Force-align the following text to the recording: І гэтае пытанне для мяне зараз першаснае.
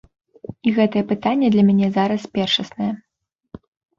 І 0.69 0.71
гэтае 0.77 1.01
пытанне 1.11 1.51
для 1.57 1.63
мяне 1.67 1.87
зараз 1.99 2.21
першаснае. 2.37 2.91